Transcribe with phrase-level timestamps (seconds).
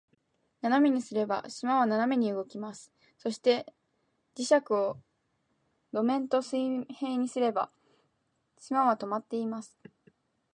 [0.63, 2.91] 斜めにすれば、島は斜めに動きます。
[3.19, 3.71] そして、
[4.33, 4.97] 磁石を
[5.93, 7.69] 土面と水平にすれば、
[8.57, 9.77] 島は停まっています。